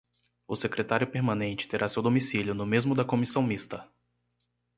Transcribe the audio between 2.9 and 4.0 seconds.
da Comissão mista.